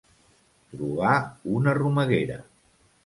[0.71, 1.13] Trobar
[1.59, 2.43] una romeguera.